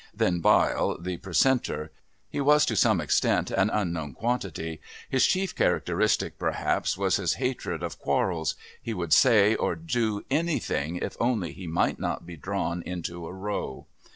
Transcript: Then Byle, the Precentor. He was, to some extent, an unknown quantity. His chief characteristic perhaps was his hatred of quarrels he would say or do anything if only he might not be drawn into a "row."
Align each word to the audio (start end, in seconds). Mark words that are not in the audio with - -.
Then 0.15 0.39
Byle, 0.39 0.97
the 0.99 1.17
Precentor. 1.17 1.91
He 2.27 2.41
was, 2.41 2.65
to 2.65 2.75
some 2.75 2.99
extent, 2.99 3.51
an 3.51 3.69
unknown 3.69 4.13
quantity. 4.13 4.81
His 5.07 5.27
chief 5.27 5.53
characteristic 5.55 6.39
perhaps 6.39 6.97
was 6.97 7.17
his 7.17 7.35
hatred 7.35 7.83
of 7.83 7.99
quarrels 7.99 8.55
he 8.81 8.95
would 8.95 9.13
say 9.13 9.53
or 9.53 9.75
do 9.75 10.25
anything 10.31 10.95
if 10.95 11.15
only 11.19 11.53
he 11.53 11.67
might 11.67 11.99
not 11.99 12.25
be 12.25 12.35
drawn 12.35 12.81
into 12.81 13.27
a 13.27 13.31
"row." 13.31 13.85